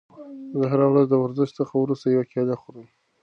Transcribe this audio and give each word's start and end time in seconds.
زه 0.59 0.63
هره 0.71 0.85
ورځ 0.89 1.05
د 1.09 1.13
ورزش 1.23 1.49
څخه 1.59 1.73
وروسته 1.77 2.05
یوه 2.07 2.25
کیله 2.33 2.55
خورم. 2.61 2.87